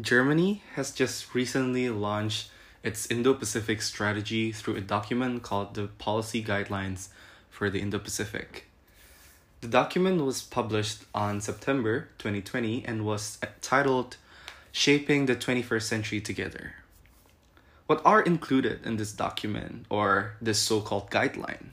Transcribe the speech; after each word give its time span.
Germany 0.00 0.62
has 0.74 0.90
just 0.90 1.34
recently 1.34 1.90
launched 1.90 2.50
its 2.82 3.06
Indo 3.10 3.34
Pacific 3.34 3.82
strategy 3.82 4.50
through 4.50 4.76
a 4.76 4.80
document 4.80 5.42
called 5.42 5.74
the 5.74 5.88
Policy 5.88 6.42
Guidelines 6.42 7.08
for 7.50 7.68
the 7.68 7.78
Indo 7.78 7.98
Pacific. 7.98 8.68
The 9.60 9.68
document 9.68 10.24
was 10.24 10.40
published 10.40 11.04
on 11.14 11.42
September 11.42 12.08
2020 12.16 12.86
and 12.86 13.04
was 13.04 13.38
titled 13.60 14.16
Shaping 14.72 15.26
the 15.26 15.36
21st 15.36 15.82
Century 15.82 16.22
Together. 16.22 16.76
What 17.86 18.00
are 18.02 18.22
included 18.22 18.86
in 18.86 18.96
this 18.96 19.12
document 19.12 19.84
or 19.90 20.36
this 20.40 20.58
so 20.58 20.80
called 20.80 21.10
guideline? 21.10 21.72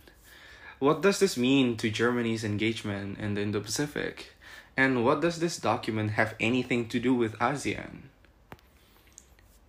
What 0.80 1.02
does 1.02 1.20
this 1.20 1.38
mean 1.38 1.78
to 1.78 1.90
Germany's 1.90 2.44
engagement 2.44 3.18
in 3.18 3.36
the 3.36 3.42
Indo 3.42 3.62
Pacific? 3.62 4.34
And 4.76 5.06
what 5.06 5.22
does 5.22 5.40
this 5.40 5.58
document 5.58 6.12
have 6.12 6.36
anything 6.40 6.90
to 6.90 7.00
do 7.00 7.14
with 7.14 7.40
ASEAN? 7.40 8.09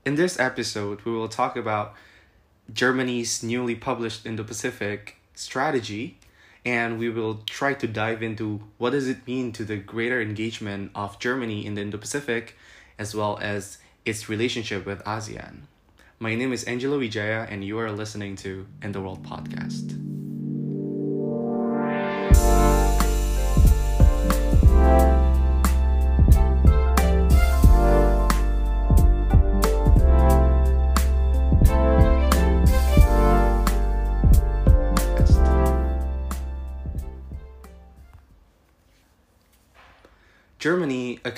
In 0.02 0.14
this 0.14 0.40
episode, 0.40 1.02
we 1.02 1.12
will 1.12 1.28
talk 1.28 1.56
about 1.56 1.94
Germany's 2.72 3.42
newly 3.42 3.74
published 3.74 4.24
Indo 4.24 4.42
Pacific 4.44 5.16
strategy 5.34 6.18
and 6.64 6.98
we 6.98 7.10
will 7.10 7.42
try 7.46 7.74
to 7.74 7.86
dive 7.86 8.22
into 8.22 8.62
what 8.78 8.90
does 8.90 9.08
it 9.08 9.26
mean 9.26 9.52
to 9.52 9.64
the 9.64 9.76
greater 9.76 10.20
engagement 10.20 10.90
of 10.94 11.18
Germany 11.18 11.66
in 11.66 11.74
the 11.74 11.82
Indo 11.82 11.98
Pacific 11.98 12.56
as 12.98 13.14
well 13.14 13.38
as 13.42 13.76
its 14.06 14.28
relationship 14.28 14.86
with 14.86 15.04
ASEAN. 15.04 15.62
My 16.18 16.34
name 16.34 16.54
is 16.54 16.64
Angelo 16.64 16.98
Wijaya 16.98 17.46
and 17.50 17.62
you 17.62 17.78
are 17.78 17.92
listening 17.92 18.36
to 18.36 18.66
In 18.82 18.92
the 18.92 19.02
World 19.02 19.22
podcast. 19.22 20.09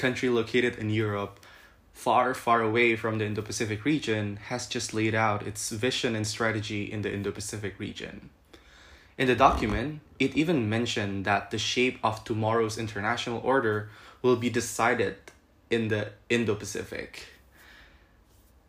Country 0.03 0.29
located 0.29 0.75
in 0.83 0.91
Europe, 0.91 1.35
far, 1.95 2.35
far 2.35 2.61
away 2.61 2.97
from 2.97 3.19
the 3.19 3.25
Indo 3.25 3.43
Pacific 3.43 3.85
region, 3.85 4.25
has 4.51 4.67
just 4.67 4.93
laid 4.93 5.15
out 5.15 5.47
its 5.47 5.71
vision 5.71 6.17
and 6.17 6.27
strategy 6.27 6.83
in 6.95 7.03
the 7.03 7.13
Indo 7.17 7.31
Pacific 7.31 7.75
region. 7.79 8.29
In 9.17 9.29
the 9.29 9.37
document, 9.37 10.01
it 10.19 10.37
even 10.37 10.69
mentioned 10.69 11.25
that 11.25 11.51
the 11.53 11.59
shape 11.59 11.99
of 12.03 12.25
tomorrow's 12.25 12.79
international 12.79 13.41
order 13.45 13.91
will 14.23 14.37
be 14.45 14.51
decided 14.51 15.17
in 15.71 15.83
the 15.87 16.03
Indo 16.29 16.55
Pacific. 16.57 17.11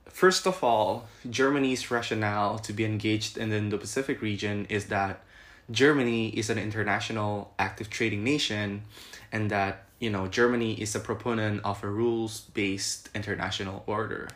First 0.05 0.45
of 0.45 0.63
all, 0.63 1.07
Germany's 1.27 1.89
rationale 1.89 2.59
to 2.59 2.71
be 2.73 2.85
engaged 2.85 3.37
in 3.41 3.49
the 3.49 3.57
Indo 3.57 3.77
Pacific 3.79 4.21
region 4.21 4.67
is 4.69 4.85
that 4.95 5.23
Germany 5.71 6.29
is 6.29 6.51
an 6.51 6.59
international 6.59 7.53
active 7.57 7.89
trading 7.89 8.23
nation 8.23 8.83
and 9.31 9.49
that 9.49 9.85
you 10.03 10.09
know, 10.09 10.27
Germany 10.27 10.73
is 10.73 10.95
a 10.95 10.99
proponent 10.99 11.61
of 11.63 11.81
a 11.81 11.87
rules 11.87 12.41
based 12.53 13.07
international 13.15 13.85
order. 13.87 14.27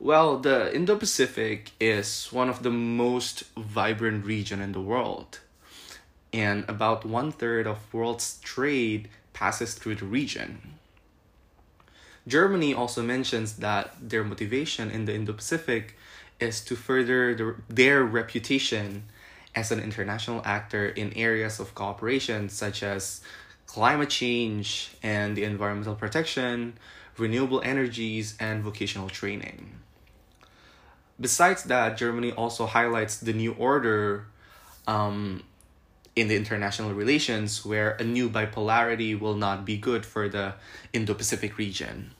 Well, 0.00 0.38
the 0.38 0.74
Indo 0.74 0.96
Pacific 0.96 1.70
is 1.78 2.26
one 2.32 2.48
of 2.48 2.64
the 2.64 2.70
most 2.70 3.44
vibrant 3.56 4.26
region 4.26 4.60
in 4.60 4.72
the 4.72 4.80
world. 4.80 5.38
And 6.32 6.64
about 6.68 7.06
one 7.06 7.30
third 7.30 7.68
of 7.68 7.94
world's 7.94 8.40
trade 8.40 9.08
passes 9.32 9.74
through 9.74 9.94
the 9.94 10.06
region. 10.06 10.74
Germany 12.26 12.74
also 12.74 13.00
mentions 13.00 13.58
that 13.58 13.94
their 14.02 14.24
motivation 14.24 14.90
in 14.90 15.04
the 15.04 15.14
Indo 15.14 15.34
Pacific 15.34 15.96
is 16.40 16.60
to 16.64 16.74
further 16.74 17.32
the, 17.32 17.54
their 17.68 18.02
reputation 18.02 19.04
as 19.54 19.70
an 19.70 19.78
international 19.78 20.42
actor 20.44 20.88
in 20.88 21.12
areas 21.14 21.60
of 21.60 21.76
cooperation 21.76 22.48
such 22.48 22.82
as 22.82 23.20
climate 23.68 24.08
change 24.08 24.90
and 25.02 25.36
the 25.36 25.44
environmental 25.44 25.94
protection, 25.94 26.72
renewable 27.16 27.60
energies, 27.60 28.34
and 28.40 28.64
vocational 28.64 29.08
training. 29.08 29.78
Besides 31.20 31.64
that, 31.64 31.96
Germany 31.96 32.32
also 32.32 32.66
highlights 32.66 33.18
the 33.18 33.32
new 33.32 33.52
order 33.52 34.26
um, 34.86 35.42
in 36.16 36.28
the 36.28 36.36
international 36.36 36.94
relations 36.94 37.64
where 37.64 37.90
a 38.00 38.04
new 38.04 38.30
bipolarity 38.30 39.18
will 39.18 39.36
not 39.36 39.64
be 39.64 39.76
good 39.76 40.06
for 40.06 40.28
the 40.28 40.54
Indo 40.92 41.14
Pacific 41.14 41.58
region. 41.58 42.12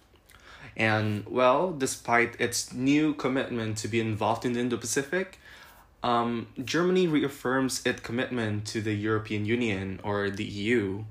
And 0.76 1.26
well, 1.26 1.72
despite 1.72 2.38
its 2.40 2.72
new 2.72 3.14
commitment 3.14 3.78
to 3.78 3.88
be 3.88 4.00
involved 4.00 4.44
in 4.44 4.52
the 4.52 4.60
Indo 4.60 4.76
Pacific, 4.76 5.40
um, 6.02 6.48
Germany 6.62 7.08
reaffirms 7.08 7.84
its 7.86 8.00
commitment 8.00 8.66
to 8.66 8.80
the 8.80 8.94
European 8.94 9.46
Union 9.46 9.98
or 10.04 10.30
the 10.30 10.44
EU 10.44 11.04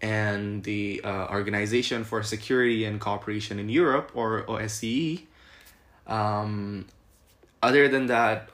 and 0.00 0.62
the 0.64 1.00
uh, 1.02 1.28
Organization 1.28 2.04
for 2.04 2.22
Security 2.22 2.84
and 2.84 3.00
Cooperation 3.00 3.58
in 3.58 3.68
Europe, 3.68 4.12
or 4.14 4.44
OSCE. 4.44 5.22
Um, 6.06 6.86
other 7.62 7.88
than 7.88 8.06
that, 8.06 8.50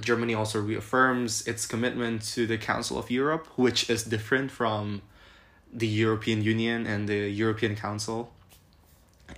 Germany 0.00 0.34
also 0.34 0.60
reaffirms 0.60 1.46
its 1.46 1.66
commitment 1.66 2.22
to 2.34 2.46
the 2.46 2.58
Council 2.58 2.98
of 2.98 3.10
Europe, 3.10 3.46
which 3.56 3.88
is 3.88 4.04
different 4.04 4.50
from 4.50 5.02
the 5.72 5.86
European 5.86 6.42
Union 6.42 6.86
and 6.86 7.08
the 7.08 7.30
European 7.30 7.76
Council. 7.76 8.32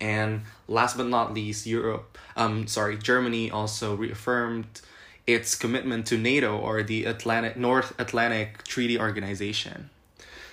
And 0.00 0.42
last 0.66 0.96
but 0.96 1.06
not 1.06 1.34
least, 1.34 1.66
Europe, 1.66 2.18
um, 2.36 2.66
sorry, 2.66 2.98
Germany 2.98 3.50
also 3.50 3.94
reaffirmed 3.94 4.80
its 5.26 5.54
commitment 5.54 6.06
to 6.06 6.18
NATO 6.18 6.56
or 6.56 6.82
the 6.82 7.04
Atlantic 7.04 7.56
North 7.56 7.98
Atlantic 7.98 8.64
Treaty 8.64 8.98
Organization. 8.98 9.90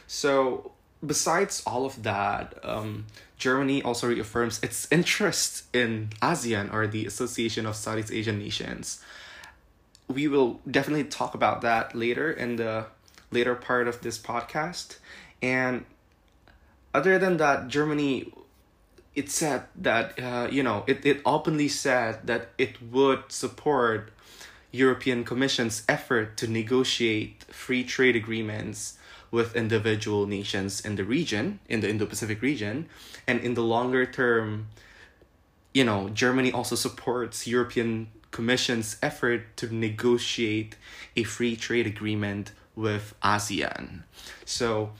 So 0.08 0.71
besides 1.06 1.64
all 1.66 1.86
of 1.86 2.04
that, 2.04 2.58
um, 2.64 3.06
Germany 3.38 3.82
also 3.82 4.08
reaffirms 4.08 4.60
its 4.62 4.88
interest 4.92 5.64
in 5.74 6.10
ASEAN 6.22 6.72
or 6.72 6.88
the 6.88 7.06
Association 7.06 7.66
of 7.66 7.76
Southeast 7.76 8.12
Asian 8.12 8.38
Nations. 8.38 9.02
We 10.08 10.28
will 10.28 10.60
definitely 10.70 11.06
talk 11.06 11.34
about 11.34 11.62
that 11.62 11.96
later 11.96 12.32
in 12.32 12.58
the 12.58 12.86
later 13.32 13.56
part 13.56 13.88
of 13.88 14.02
this 14.02 14.20
podcast. 14.20 14.98
And 15.42 15.86
other 16.94 17.18
than 17.18 17.38
that, 17.38 17.70
Germany, 17.70 18.32
it 19.16 19.30
said 19.30 19.64
that, 19.76 20.20
uh, 20.20 20.48
you 20.52 20.62
know, 20.62 20.84
it, 20.86 21.06
it 21.06 21.22
openly 21.26 21.68
said 21.68 22.28
that 22.28 22.50
it 22.58 22.82
would 22.92 23.32
support 23.32 24.12
European 24.72 25.24
Commission's 25.24 25.84
effort 25.90 26.38
to 26.38 26.48
negotiate 26.48 27.44
free 27.46 27.84
trade 27.84 28.16
agreements 28.16 28.98
with 29.32 29.56
individual 29.56 30.28
nations 30.28 30.82
in 30.82 30.96
the 30.96 31.04
region, 31.04 31.60
in 31.68 31.80
the 31.80 31.90
Indo 31.90 32.06
Pacific 32.06 32.42
region. 32.42 32.88
And 33.26 33.40
in 33.40 33.54
the 33.54 33.64
longer 33.64 34.06
term, 34.06 34.68
you 35.74 35.86
know, 35.86 36.10
Germany 36.10 36.52
also 36.52 36.76
supports 36.76 37.48
European 37.48 38.08
Commission's 38.32 38.98
effort 39.02 39.56
to 39.58 39.74
negotiate 39.74 40.76
a 41.16 41.24
free 41.24 41.56
trade 41.56 41.88
agreement 41.88 42.52
with 42.76 43.14
ASEAN. 43.24 44.04
So, 44.46 44.92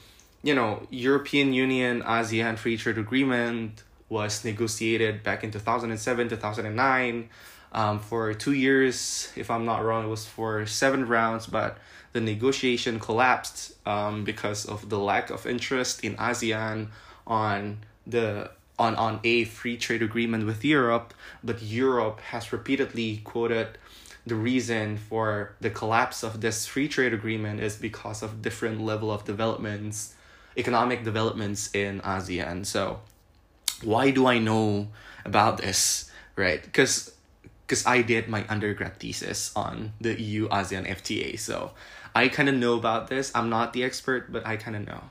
you 0.42 0.54
know, 0.54 0.86
European 0.90 1.52
Union 1.52 2.02
ASEAN 2.02 2.58
free 2.58 2.76
trade 2.76 2.98
agreement 2.98 3.82
was 4.08 4.44
negotiated 4.44 5.22
back 5.22 5.42
in 5.42 5.50
2007 5.50 6.28
2009 6.28 7.28
um, 7.72 7.98
for 7.98 8.32
two 8.34 8.52
years 8.52 9.32
if 9.36 9.50
i'm 9.50 9.64
not 9.64 9.84
wrong 9.84 10.04
it 10.04 10.08
was 10.08 10.26
for 10.26 10.66
seven 10.66 11.06
rounds 11.06 11.46
but 11.46 11.78
the 12.12 12.20
negotiation 12.20 13.00
collapsed 13.00 13.74
um, 13.86 14.24
because 14.24 14.66
of 14.66 14.88
the 14.90 14.98
lack 14.98 15.30
of 15.30 15.46
interest 15.46 16.04
in 16.04 16.14
ASEAN 16.16 16.88
on 17.26 17.78
the 18.06 18.50
on, 18.78 18.94
on 18.96 19.20
a 19.22 19.44
free 19.44 19.76
trade 19.76 20.02
agreement 20.02 20.44
with 20.46 20.64
Europe, 20.64 21.14
but 21.44 21.62
Europe 21.62 22.20
has 22.20 22.52
repeatedly 22.52 23.18
quoted 23.18 23.78
the 24.26 24.34
reason 24.34 24.96
for 24.96 25.54
the 25.60 25.70
collapse 25.70 26.22
of 26.22 26.40
this 26.40 26.66
free 26.66 26.88
trade 26.88 27.12
agreement 27.12 27.60
is 27.60 27.76
because 27.76 28.22
of 28.22 28.42
different 28.42 28.80
level 28.80 29.10
of 29.10 29.24
developments, 29.24 30.14
economic 30.56 31.04
developments 31.04 31.70
in 31.74 32.00
ASEAN. 32.00 32.64
So 32.64 33.00
why 33.82 34.10
do 34.10 34.26
I 34.26 34.38
know 34.38 34.88
about 35.24 35.58
this? 35.58 36.10
Right? 36.36 36.62
Because 36.62 37.11
because 37.72 37.86
I 37.86 38.02
did 38.02 38.28
my 38.28 38.44
undergrad 38.50 38.98
thesis 38.98 39.50
on 39.56 39.94
the 39.98 40.20
EU 40.20 40.46
ASEAN 40.50 40.86
FTA. 40.86 41.38
So 41.38 41.70
I 42.14 42.28
kind 42.28 42.50
of 42.50 42.54
know 42.54 42.74
about 42.76 43.08
this. 43.08 43.32
I'm 43.34 43.48
not 43.48 43.72
the 43.72 43.82
expert, 43.82 44.30
but 44.30 44.46
I 44.46 44.58
kind 44.58 44.76
of 44.76 44.86
know. 44.86 45.04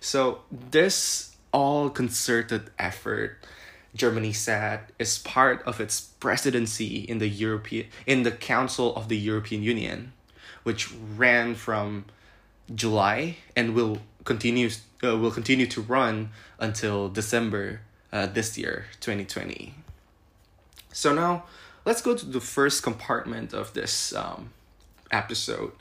So, 0.00 0.40
this 0.50 1.36
all 1.52 1.88
concerted 1.88 2.70
effort 2.80 3.46
Germany 3.94 4.32
said 4.32 4.80
is 4.98 5.18
part 5.18 5.62
of 5.62 5.80
its 5.80 6.00
presidency 6.00 6.96
in 7.04 7.18
the 7.18 7.28
European 7.28 7.86
in 8.06 8.24
the 8.24 8.32
Council 8.32 8.96
of 8.96 9.06
the 9.06 9.16
European 9.16 9.62
Union, 9.62 10.12
which 10.64 10.90
ran 11.16 11.54
from 11.54 12.06
July 12.74 13.36
and 13.54 13.76
will 13.76 13.98
continue 14.24 14.70
uh, 15.04 15.16
will 15.16 15.30
continue 15.30 15.68
to 15.68 15.80
run 15.80 16.30
until 16.58 17.08
December 17.08 17.82
uh, 18.12 18.26
this 18.26 18.58
year, 18.58 18.86
2020. 18.98 19.74
So 20.92 21.14
now 21.14 21.44
let's 21.90 22.02
go 22.02 22.14
to 22.14 22.24
the 22.24 22.40
first 22.40 22.84
compartment 22.84 23.52
of 23.52 23.74
this 23.74 24.14
um, 24.14 24.50
episode. 25.10 25.72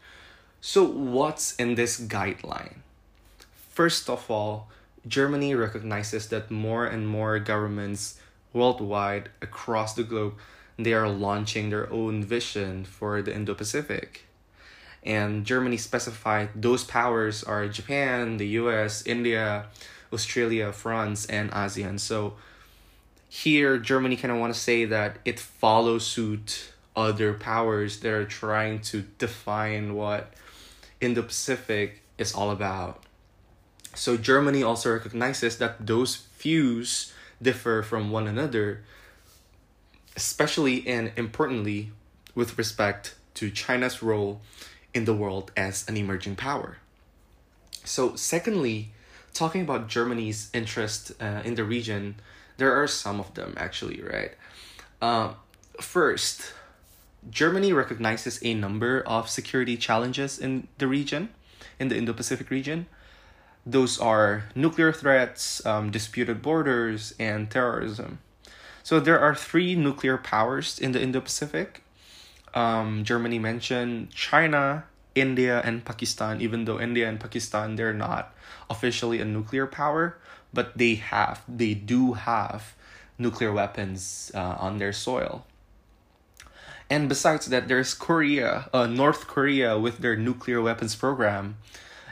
So, 0.59 0.83
what's 0.83 1.55
in 1.57 1.75
this 1.75 2.01
guideline? 2.01 2.77
First 3.69 4.09
of 4.09 4.25
all, 4.27 4.69
Germany 5.07 5.53
recognizes 5.53 6.29
that 6.29 6.49
more 6.49 6.87
and 6.87 7.07
more 7.07 7.37
governments 7.37 8.19
worldwide 8.53 9.29
across 9.39 9.93
the 9.93 10.01
globe 10.01 10.33
they 10.79 10.93
are 10.93 11.07
launching 11.07 11.69
their 11.69 11.87
own 11.93 12.23
vision 12.23 12.85
for 12.85 13.21
the 13.21 13.35
Indo-Pacific. 13.35 14.25
And 15.03 15.45
Germany 15.45 15.77
specified 15.77 16.49
those 16.55 16.83
powers 16.83 17.43
are 17.43 17.67
Japan, 17.67 18.37
the 18.37 18.47
US, 18.61 19.05
India, 19.05 19.67
Australia, 20.11 20.73
France, 20.73 21.27
and 21.27 21.51
ASEAN. 21.51 21.99
So 21.99 22.33
here 23.29 23.77
Germany 23.77 24.17
kind 24.17 24.31
of 24.31 24.39
want 24.39 24.53
to 24.53 24.59
say 24.59 24.85
that 24.85 25.17
it 25.23 25.39
follows 25.39 26.05
suit 26.05 26.73
other 26.95 27.33
powers 27.33 27.99
that 27.99 28.11
are 28.11 28.25
trying 28.25 28.81
to 28.81 29.03
define 29.17 29.93
what 29.93 30.33
Indo-Pacific 30.99 32.01
is 32.17 32.33
all 32.33 32.49
about. 32.49 33.03
So 33.93 34.17
Germany 34.17 34.63
also 34.63 34.91
recognizes 34.91 35.57
that 35.59 35.85
those 35.85 36.23
views 36.39 37.13
differ 37.41 37.83
from 37.83 38.11
one 38.11 38.27
another, 38.27 38.83
especially 40.15 40.85
and 40.87 41.11
importantly 41.15 41.91
with 42.35 42.57
respect 42.57 43.15
to 43.35 43.49
China's 43.49 44.01
role 44.03 44.41
in 44.93 45.05
the 45.05 45.13
world 45.13 45.51
as 45.55 45.87
an 45.87 45.95
emerging 45.95 46.35
power. 46.35 46.77
So, 47.85 48.15
secondly, 48.15 48.91
talking 49.33 49.61
about 49.61 49.87
Germany's 49.87 50.49
interest 50.53 51.11
uh, 51.21 51.41
in 51.45 51.55
the 51.55 51.63
region, 51.63 52.15
there 52.59 52.75
are 52.75 52.87
some 52.87 53.19
of 53.19 53.33
them 53.33 53.55
actually, 53.57 54.01
right? 54.01 54.31
Uh, 55.01 55.33
first, 55.79 56.53
Germany 57.29 57.73
recognizes 57.73 58.39
a 58.43 58.53
number 58.53 59.01
of 59.07 59.29
security 59.29 59.75
challenges 59.77 60.37
in 60.37 60.67
the 60.77 60.87
region, 60.87 61.29
in 61.79 61.87
the 61.87 61.97
Indo 61.97 62.13
Pacific 62.13 62.49
region. 62.49 62.85
Those 63.65 63.99
are 63.99 64.45
nuclear 64.55 64.91
threats, 64.91 65.65
um, 65.65 65.91
disputed 65.91 66.41
borders, 66.41 67.13
and 67.19 67.49
terrorism. 67.49 68.19
So 68.83 68.99
there 68.99 69.19
are 69.19 69.35
three 69.35 69.75
nuclear 69.75 70.17
powers 70.17 70.79
in 70.79 70.91
the 70.93 71.01
Indo 71.01 71.21
Pacific. 71.21 71.83
Um, 72.53 73.03
Germany 73.03 73.37
mentioned 73.37 74.11
China, 74.11 74.85
India, 75.13 75.61
and 75.63 75.83
Pakistan, 75.85 76.41
even 76.41 76.65
though 76.65 76.79
India 76.79 77.07
and 77.07 77.19
Pakistan, 77.19 77.75
they're 77.75 77.93
not 77.93 78.33
officially 78.69 79.19
a 79.19 79.25
nuclear 79.25 79.67
power, 79.67 80.17
but 80.53 80.77
they 80.77 80.95
have, 80.95 81.43
they 81.47 81.73
do 81.73 82.13
have 82.13 82.75
nuclear 83.17 83.51
weapons 83.51 84.31
uh, 84.33 84.55
on 84.59 84.77
their 84.77 84.93
soil. 84.93 85.45
And 86.89 87.07
besides 87.07 87.45
that, 87.47 87.67
there's 87.67 87.93
Korea, 87.93 88.69
uh, 88.73 88.87
North 88.87 89.27
Korea 89.27 89.77
with 89.77 89.99
their 89.99 90.15
nuclear 90.15 90.61
weapons 90.61 90.95
program. 90.95 91.57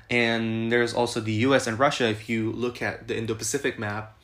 And 0.10 0.72
there's 0.72 0.94
also 0.94 1.20
the 1.20 1.34
US 1.48 1.66
and 1.66 1.80
Russia, 1.80 2.08
if 2.08 2.30
you 2.30 2.52
look 2.52 2.82
at 2.82 3.08
the 3.08 3.18
Indo 3.18 3.34
Pacific 3.34 3.80
map, 3.80 4.18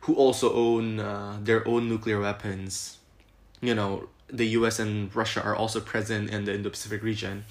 who 0.00 0.14
also 0.14 0.52
own 0.52 0.98
uh, 0.98 1.38
their 1.40 1.66
own 1.66 1.88
nuclear 1.88 2.20
weapons. 2.20 2.98
You 3.60 3.74
know, 3.74 4.08
the 4.26 4.46
US 4.58 4.78
and 4.78 5.14
Russia 5.14 5.42
are 5.42 5.54
also 5.54 5.80
present 5.80 6.30
in 6.30 6.44
the 6.44 6.54
Indo 6.54 6.70
Pacific 6.70 7.02
region. 7.02 7.44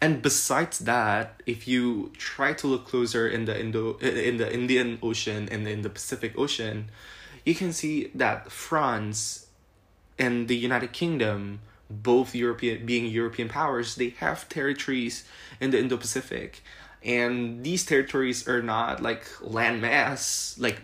And 0.00 0.22
besides 0.22 0.80
that, 0.80 1.42
if 1.46 1.66
you 1.66 2.12
try 2.18 2.52
to 2.54 2.66
look 2.66 2.86
closer 2.86 3.28
in 3.28 3.44
the 3.44 3.58
Indo 3.58 3.96
in 3.98 4.36
the 4.36 4.52
Indian 4.52 4.98
Ocean 5.02 5.48
and 5.50 5.66
in 5.66 5.82
the 5.82 5.90
Pacific 5.90 6.36
Ocean, 6.36 6.90
you 7.44 7.54
can 7.54 7.72
see 7.72 8.10
that 8.14 8.50
France 8.50 9.46
and 10.18 10.48
the 10.48 10.56
United 10.56 10.92
Kingdom, 10.92 11.60
both 11.88 12.34
European 12.34 12.84
being 12.84 13.06
European 13.06 13.48
powers, 13.48 13.94
they 13.94 14.10
have 14.18 14.48
territories 14.48 15.24
in 15.60 15.70
the 15.70 15.78
Indo 15.78 15.96
Pacific. 15.96 16.62
And 17.04 17.62
these 17.62 17.84
territories 17.84 18.48
are 18.48 18.62
not 18.62 19.02
like 19.02 19.24
landmass, 19.40 20.58
like 20.60 20.80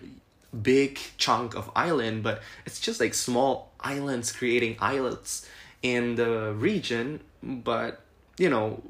big 0.62 1.00
chunk 1.16 1.54
of 1.56 1.70
island, 1.74 2.22
but 2.22 2.42
it's 2.64 2.78
just 2.78 3.00
like 3.00 3.14
small 3.14 3.72
islands 3.80 4.30
creating 4.30 4.76
islets 4.80 5.48
in 5.82 6.14
the 6.14 6.52
region. 6.54 7.20
But 7.42 8.04
you 8.42 8.50
know, 8.50 8.82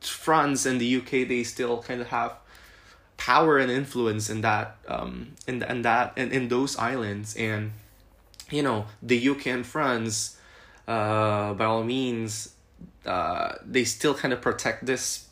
France 0.00 0.66
and 0.66 0.78
the 0.78 0.96
UK 0.98 1.10
they 1.32 1.42
still 1.42 1.82
kind 1.82 2.00
of 2.02 2.08
have 2.08 2.36
power 3.16 3.58
and 3.58 3.70
influence 3.70 4.30
in 4.30 4.40
that 4.40 4.76
um 4.88 5.32
in 5.46 5.58
that 5.58 6.12
in, 6.16 6.30
in 6.32 6.48
those 6.48 6.76
islands. 6.76 7.34
And 7.36 7.72
you 8.50 8.62
know 8.62 8.86
the 9.02 9.18
UK 9.30 9.46
and 9.48 9.66
France 9.66 10.36
uh 10.86 11.54
by 11.54 11.64
all 11.64 11.84
means 11.84 12.54
uh 13.06 13.54
they 13.64 13.84
still 13.84 14.14
kind 14.14 14.32
of 14.34 14.40
protect 14.40 14.84
this 14.84 15.28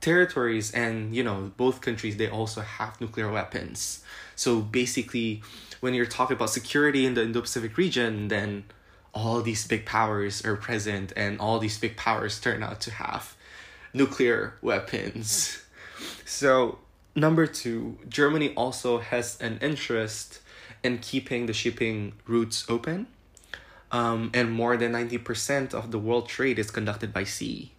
territories. 0.00 0.70
And 0.72 1.16
you 1.16 1.24
know 1.24 1.52
both 1.56 1.80
countries 1.80 2.16
they 2.18 2.28
also 2.28 2.60
have 2.60 3.00
nuclear 3.00 3.30
weapons. 3.30 4.04
So 4.36 4.60
basically 4.60 5.42
when 5.80 5.94
you're 5.94 6.12
talking 6.18 6.36
about 6.36 6.50
security 6.50 7.04
in 7.06 7.14
the 7.14 7.22
Indo-Pacific 7.22 7.76
region 7.76 8.28
then 8.28 8.64
all 9.14 9.40
these 9.40 9.66
big 9.66 9.86
powers 9.86 10.44
are 10.44 10.56
present 10.56 11.12
and 11.16 11.40
all 11.40 11.58
these 11.58 11.78
big 11.78 11.96
powers 11.96 12.40
turn 12.40 12.62
out 12.62 12.80
to 12.80 12.90
have 12.90 13.36
nuclear 13.92 14.54
weapons 14.60 15.62
so 16.24 16.78
number 17.14 17.46
2 17.46 17.98
Germany 18.08 18.52
also 18.54 18.98
has 18.98 19.40
an 19.40 19.58
interest 19.62 20.40
in 20.84 20.98
keeping 20.98 21.46
the 21.46 21.52
shipping 21.52 22.12
routes 22.26 22.64
open. 22.68 23.08
Um, 23.90 24.30
and 24.34 24.52
more 24.52 24.76
than 24.76 24.92
90% 24.92 25.72
of 25.72 25.90
the 25.90 25.98
world 25.98 26.28
trade 26.28 26.58
is 26.58 26.70
conducted 26.70 27.12
by 27.12 27.24
sea. 27.24 27.72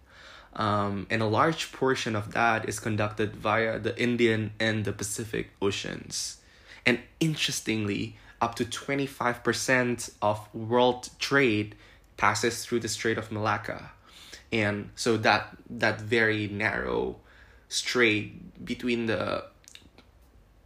Um, 0.54 1.06
and 1.08 1.22
a 1.22 1.26
large 1.26 1.72
portion 1.72 2.16
of 2.16 2.32
that 2.32 2.68
is 2.68 2.80
conducted 2.80 3.36
via 3.36 3.78
the 3.78 3.98
Indian 4.00 4.52
and 4.58 4.84
the 4.84 4.92
Pacific 4.92 5.50
Oceans. 5.62 6.38
And 6.84 7.00
interestingly, 7.20 8.16
up 8.40 8.54
to 8.56 8.64
25% 8.64 10.10
of 10.22 10.54
world 10.54 11.08
trade 11.18 11.74
passes 12.16 12.64
through 12.64 12.80
the 12.80 12.88
Strait 12.88 13.18
of 13.18 13.32
Malacca. 13.32 13.90
And 14.52 14.90
so 14.94 15.16
that 15.18 15.56
that 15.68 16.00
very 16.00 16.48
narrow 16.48 17.16
strait 17.68 18.64
between 18.64 19.06
the 19.06 19.44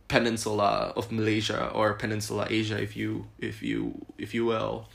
peninsula 0.09 0.93
of 0.97 1.11
Malaysia 1.13 1.71
or 1.73 1.95
peninsula 1.95 2.47
Asia 2.51 2.81
if 2.83 2.97
you 2.97 3.27
if 3.39 3.63
you 3.63 4.05
if 4.19 4.35
you 4.35 4.45
will 4.45 4.89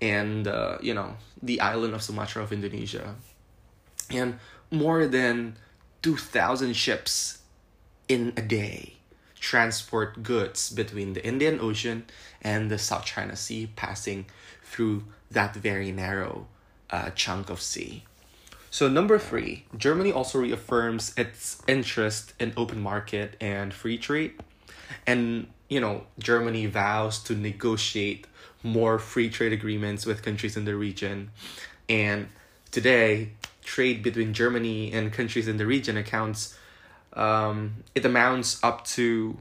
and 0.00 0.46
uh, 0.46 0.78
you 0.80 0.94
know 0.94 1.16
the 1.42 1.60
island 1.60 1.94
of 1.94 2.02
Sumatra 2.02 2.42
of 2.42 2.52
Indonesia 2.52 3.16
and 4.10 4.38
more 4.70 5.06
than 5.06 5.56
2000 6.02 6.76
ships 6.76 7.38
in 8.08 8.32
a 8.36 8.42
day 8.42 8.97
transport 9.40 10.22
goods 10.22 10.70
between 10.70 11.12
the 11.12 11.24
Indian 11.24 11.60
Ocean 11.60 12.04
and 12.42 12.70
the 12.70 12.78
South 12.78 13.04
China 13.04 13.36
Sea 13.36 13.70
passing 13.76 14.26
through 14.62 15.04
that 15.30 15.54
very 15.54 15.92
narrow 15.92 16.46
uh, 16.90 17.10
chunk 17.10 17.50
of 17.50 17.60
sea. 17.60 18.04
So 18.70 18.88
number 18.88 19.18
3, 19.18 19.64
Germany 19.76 20.12
also 20.12 20.38
reaffirms 20.38 21.14
its 21.16 21.62
interest 21.66 22.34
in 22.38 22.52
open 22.56 22.80
market 22.80 23.36
and 23.40 23.72
free 23.72 23.98
trade 23.98 24.34
and 25.06 25.46
you 25.68 25.80
know 25.80 26.04
Germany 26.18 26.66
vows 26.66 27.18
to 27.24 27.34
negotiate 27.34 28.26
more 28.62 28.98
free 28.98 29.30
trade 29.30 29.52
agreements 29.52 30.06
with 30.06 30.22
countries 30.22 30.56
in 30.56 30.64
the 30.64 30.74
region 30.74 31.30
and 31.88 32.28
today 32.70 33.30
trade 33.62 34.02
between 34.02 34.32
Germany 34.32 34.92
and 34.92 35.12
countries 35.12 35.46
in 35.46 35.58
the 35.58 35.66
region 35.66 35.96
accounts 35.96 36.57
um, 37.14 37.84
it 37.94 38.04
amounts 38.04 38.62
up 38.62 38.84
to 38.84 39.38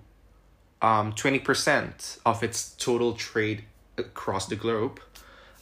um, 0.81 1.13
20% 1.13 2.19
of 2.25 2.43
its 2.43 2.71
total 2.77 3.13
trade 3.13 3.63
across 3.97 4.47
the 4.47 4.55
globe 4.55 4.99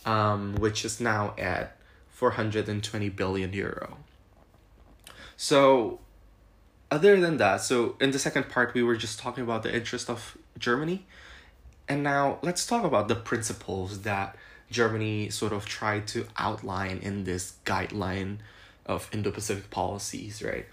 um, 0.06 0.56
which 0.56 0.86
is 0.86 1.00
now 1.00 1.34
at 1.38 1.78
420 2.10 3.10
billion 3.10 3.54
euro 3.54 3.98
so 5.38 6.00
other 6.92 7.20
than 7.20 7.38
that, 7.38 7.62
so 7.62 7.96
in 8.00 8.12
the 8.12 8.20
second 8.20 8.50
part, 8.50 8.74
we 8.74 8.84
were 8.84 8.96
just 8.96 9.20
talking 9.20 9.44
about 9.44 9.64
the 9.64 9.76
interest 9.76 10.10
of 10.10 10.38
Germany. 10.58 11.06
And 11.88 12.04
now 12.04 12.40
let's 12.42 12.66
talk 12.66 12.84
about 12.84 13.08
the 13.08 13.16
principles 13.16 14.02
that 14.02 14.36
Germany 14.72 15.30
sort 15.30 15.54
of 15.54 15.66
tried 15.66 16.08
to 16.10 16.28
outline 16.38 16.98
in 17.00 17.24
this 17.24 17.56
guideline 17.66 18.38
of 18.86 19.10
Indo 19.12 19.32
Pacific 19.32 19.70
policies, 19.70 20.42
right? 20.42 20.66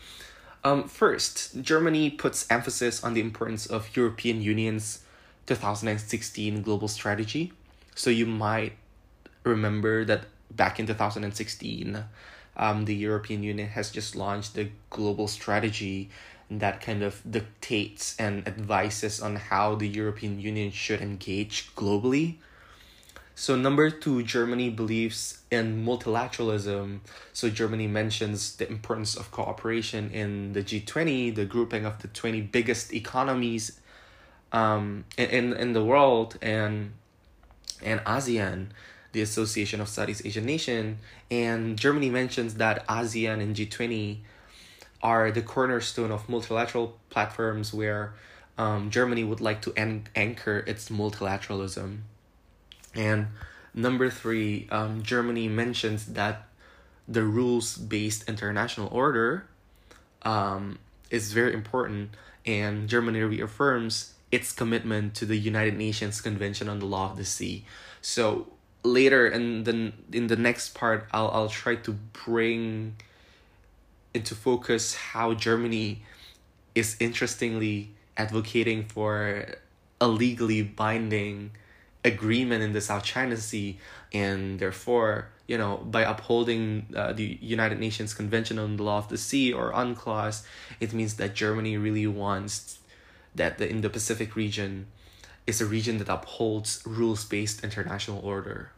Um, 0.64 0.88
first, 0.88 1.60
Germany 1.60 2.10
puts 2.10 2.46
emphasis 2.50 3.02
on 3.02 3.14
the 3.14 3.20
importance 3.20 3.66
of 3.66 3.96
European 3.96 4.40
Union's 4.42 5.00
2016 5.46 6.62
global 6.62 6.88
strategy. 6.88 7.52
So 7.94 8.10
you 8.10 8.26
might 8.26 8.74
remember 9.44 10.04
that 10.04 10.26
back 10.50 10.78
in 10.78 10.86
2016, 10.86 12.04
um, 12.56 12.84
the 12.84 12.94
European 12.94 13.42
Union 13.42 13.68
has 13.68 13.90
just 13.90 14.14
launched 14.14 14.54
the 14.54 14.68
global 14.90 15.26
strategy 15.26 16.10
that 16.50 16.80
kind 16.80 17.02
of 17.02 17.22
dictates 17.28 18.14
and 18.18 18.46
advises 18.46 19.20
on 19.20 19.36
how 19.36 19.74
the 19.74 19.88
European 19.88 20.38
Union 20.38 20.70
should 20.70 21.00
engage 21.00 21.74
globally. 21.74 22.36
So, 23.34 23.56
number 23.56 23.90
two, 23.90 24.22
Germany 24.22 24.68
believes 24.68 25.40
in 25.50 25.84
multilateralism. 25.84 27.00
So, 27.32 27.48
Germany 27.48 27.86
mentions 27.86 28.56
the 28.56 28.68
importance 28.68 29.16
of 29.16 29.30
cooperation 29.30 30.10
in 30.10 30.52
the 30.52 30.62
G20, 30.62 31.34
the 31.34 31.46
grouping 31.46 31.86
of 31.86 32.00
the 32.02 32.08
20 32.08 32.42
biggest 32.42 32.92
economies 32.92 33.80
um, 34.52 35.04
in, 35.16 35.54
in 35.54 35.72
the 35.72 35.82
world, 35.82 36.36
and, 36.42 36.92
and 37.82 38.00
ASEAN, 38.00 38.68
the 39.12 39.22
Association 39.22 39.80
of 39.80 39.88
Southeast 39.88 40.26
Asian 40.26 40.44
Nation. 40.44 40.98
And 41.30 41.78
Germany 41.78 42.10
mentions 42.10 42.54
that 42.54 42.86
ASEAN 42.86 43.40
and 43.40 43.56
G20 43.56 44.18
are 45.02 45.30
the 45.30 45.42
cornerstone 45.42 46.12
of 46.12 46.28
multilateral 46.28 46.98
platforms 47.08 47.72
where 47.72 48.12
um, 48.58 48.90
Germany 48.90 49.24
would 49.24 49.40
like 49.40 49.62
to 49.62 49.72
an- 49.76 50.06
anchor 50.14 50.58
its 50.66 50.90
multilateralism. 50.90 52.00
And 52.94 53.28
number 53.74 54.10
three, 54.10 54.68
um, 54.70 55.02
Germany 55.02 55.48
mentions 55.48 56.06
that 56.06 56.48
the 57.08 57.24
rules 57.24 57.76
based 57.76 58.28
international 58.28 58.88
order 58.92 59.46
um, 60.22 60.78
is 61.10 61.32
very 61.32 61.52
important, 61.52 62.10
and 62.46 62.88
Germany 62.88 63.20
reaffirms 63.20 64.14
its 64.30 64.52
commitment 64.52 65.14
to 65.16 65.26
the 65.26 65.36
United 65.36 65.76
Nations 65.76 66.20
Convention 66.20 66.68
on 66.68 66.78
the 66.78 66.86
Law 66.86 67.10
of 67.10 67.16
the 67.16 67.24
Sea. 67.24 67.64
So 68.00 68.46
later 68.82 69.26
in 69.26 69.64
the 69.64 69.92
in 70.12 70.26
the 70.26 70.36
next 70.36 70.74
part, 70.74 71.08
I'll 71.12 71.28
I'll 71.28 71.48
try 71.48 71.76
to 71.76 71.92
bring 72.24 72.96
into 74.14 74.34
focus 74.34 74.94
how 74.94 75.34
Germany 75.34 76.02
is 76.74 76.96
interestingly 77.00 77.90
advocating 78.16 78.84
for 78.84 79.46
a 80.00 80.08
legally 80.08 80.62
binding 80.62 81.52
agreement 82.04 82.62
in 82.62 82.72
the 82.72 82.80
South 82.80 83.04
China 83.04 83.36
Sea, 83.36 83.78
and 84.12 84.58
therefore, 84.58 85.28
you 85.46 85.56
know, 85.56 85.76
by 85.78 86.02
upholding 86.02 86.86
uh, 86.94 87.12
the 87.12 87.38
United 87.40 87.78
Nations 87.78 88.14
Convention 88.14 88.58
on 88.58 88.76
the 88.76 88.82
Law 88.82 88.98
of 88.98 89.08
the 89.08 89.18
Sea 89.18 89.52
or 89.52 89.72
UNCLOS, 89.72 90.44
it 90.80 90.92
means 90.92 91.14
that 91.14 91.34
Germany 91.34 91.76
really 91.76 92.06
wants 92.06 92.78
that 93.34 93.58
the 93.58 93.70
Indo 93.70 93.88
Pacific 93.88 94.36
region 94.36 94.86
is 95.46 95.60
a 95.60 95.66
region 95.66 95.98
that 95.98 96.08
upholds 96.08 96.82
rules 96.86 97.24
based 97.24 97.64
international 97.64 98.20
order. 98.24 98.70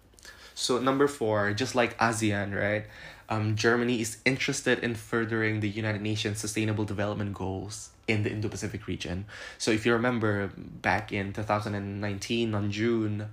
So, 0.55 0.79
number 0.79 1.09
four, 1.09 1.53
just 1.53 1.75
like 1.75 1.99
ASEAN, 1.99 2.55
right? 2.55 2.87
Um, 3.29 3.57
Germany 3.57 4.01
is 4.01 4.19
interested 4.25 4.79
in 4.81 4.95
furthering 4.95 5.61
the 5.61 5.69
United 5.69 6.03
Nations 6.03 6.39
Sustainable 6.39 6.85
Development 6.85 7.33
Goals 7.33 7.91
in 8.07 8.23
the 8.23 8.31
Indo 8.31 8.49
Pacific 8.49 8.87
region. 8.87 9.27
So, 9.59 9.71
if 9.71 9.87
you 9.87 9.93
remember 9.93 10.51
back 10.57 11.13
in 11.13 11.33
2019 11.33 12.55
on 12.55 12.71
June, 12.71 13.29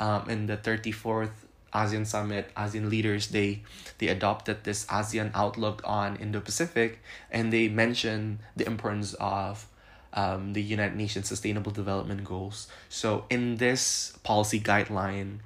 um, 0.00 0.28
in 0.28 0.46
the 0.46 0.56
34th 0.56 1.30
ASEAN 1.72 2.06
Summit, 2.06 2.50
ASEAN 2.56 2.90
leaders, 2.90 3.28
they, 3.28 3.62
they 3.98 4.08
adopted 4.08 4.64
this 4.64 4.84
ASEAN 4.86 5.30
outlook 5.34 5.80
on 5.84 6.16
Indo 6.16 6.40
Pacific 6.40 7.00
and 7.30 7.52
they 7.52 7.68
mentioned 7.68 8.38
the 8.56 8.66
importance 8.66 9.14
of 9.14 9.66
um, 10.14 10.52
the 10.52 10.62
United 10.62 10.96
Nations 10.96 11.28
Sustainable 11.28 11.72
Development 11.72 12.22
Goals. 12.24 12.68
So, 12.88 13.24
in 13.30 13.56
this 13.56 14.16
policy 14.22 14.60
guideline, 14.60 15.38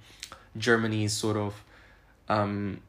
Germany 0.58 1.04
is 1.04 1.12
sort 1.12 1.36
of 1.36 1.62
um, 2.28 2.80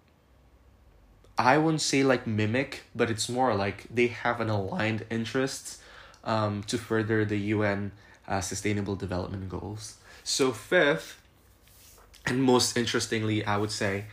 I 1.37 1.57
wouldn't 1.57 1.81
say 1.81 2.03
like 2.03 2.25
mimic, 2.25 2.83
but 2.95 3.09
it's 3.11 3.29
more 3.29 3.53
like 3.53 3.85
they 3.93 4.07
have 4.07 4.41
an 4.41 4.49
aligned 4.49 5.05
interests 5.09 5.79
um, 6.23 6.63
to 6.63 6.77
further 6.77 7.25
the 7.25 7.37
UN 7.55 7.91
uh, 8.27 8.41
Sustainable 8.41 8.95
Development 8.95 9.47
Goals. 9.47 9.97
So 10.23 10.51
fifth, 10.51 11.21
and 12.25 12.43
most 12.43 12.75
interestingly, 12.75 13.45
I 13.45 13.57
would 13.57 13.71
say, 13.71 14.05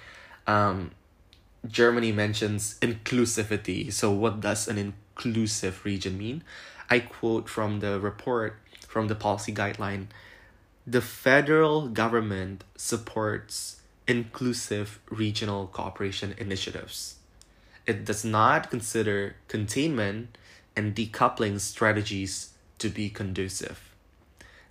um, 0.47 0.90
Germany 1.66 2.12
mentions 2.12 2.78
inclusivity. 2.81 3.93
So 3.93 4.11
what 4.11 4.40
does 4.40 4.69
an 4.69 4.76
inclusive 4.78 5.85
region 5.85 6.19
mean? 6.19 6.43
I 6.90 7.00
quote 7.00 7.49
from 7.49 7.81
the 7.81 7.99
report 7.99 8.57
from 8.87 9.09
the 9.09 9.14
policy 9.14 9.52
guideline. 9.52 10.07
The 10.87 11.00
federal 11.00 11.88
government 11.88 12.62
supports 12.76 13.81
inclusive 14.06 15.00
regional 15.11 15.66
cooperation 15.66 16.34
initiatives. 16.38 17.16
It 17.87 18.04
does 18.04 18.25
not 18.25 18.70
consider 18.70 19.37
containment 19.49 20.37
and 20.76 20.94
decoupling 20.94 21.61
strategies 21.61 22.50
to 22.78 22.88
be 22.88 23.08
conducive. 23.08 23.94